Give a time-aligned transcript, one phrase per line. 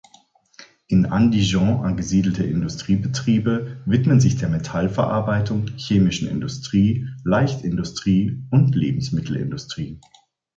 [0.87, 10.01] In Andijon angesiedelte Industriebetriebe widmen sich der Metallverarbeitung, chemischen Industrie, Leichtindustrie und Lebensmittelindustrie.